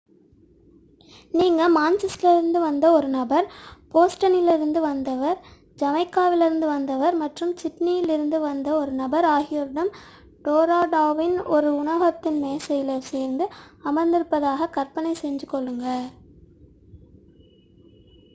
[1.33, 3.47] நீங்கள் மான்செஸ்டரிலிருந்து வந்த ஒரு நபர்
[3.93, 5.37] போஸ்டனிலிருந்து வந்தவர்
[5.77, 9.91] ஜமைக்காவிலிருந்து வந்தவர் மற்றும் சிட்னியிலிருந்து வந்த ஒரு நபர் ஆகியோருடன்
[10.45, 13.47] டோரோன்டோவின் ஒரு உணவகத்தின் மேசையில் சேர்ந்து
[13.85, 16.05] அமர்ந்திருப்பதாக கற்பனை செய்து கொள்ளுங்கள்